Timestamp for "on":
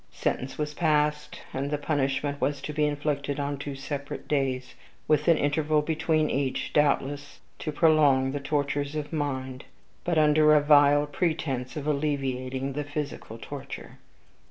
3.39-3.55